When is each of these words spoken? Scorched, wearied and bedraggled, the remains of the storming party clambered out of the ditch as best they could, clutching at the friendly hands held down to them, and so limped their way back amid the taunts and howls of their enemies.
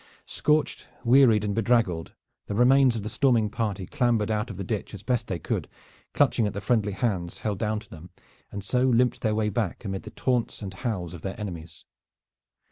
Scorched, 0.25 0.87
wearied 1.03 1.43
and 1.43 1.53
bedraggled, 1.53 2.15
the 2.47 2.55
remains 2.55 2.95
of 2.95 3.03
the 3.03 3.07
storming 3.09 3.51
party 3.51 3.85
clambered 3.85 4.31
out 4.31 4.49
of 4.49 4.57
the 4.57 4.63
ditch 4.63 4.95
as 4.95 5.03
best 5.03 5.27
they 5.27 5.37
could, 5.37 5.69
clutching 6.15 6.47
at 6.47 6.53
the 6.53 6.59
friendly 6.59 6.93
hands 6.93 7.37
held 7.45 7.59
down 7.59 7.79
to 7.81 7.89
them, 7.91 8.09
and 8.51 8.63
so 8.63 8.81
limped 8.81 9.21
their 9.21 9.35
way 9.35 9.49
back 9.49 9.85
amid 9.85 10.01
the 10.01 10.09
taunts 10.09 10.63
and 10.63 10.73
howls 10.73 11.13
of 11.13 11.21
their 11.21 11.39
enemies. 11.39 11.85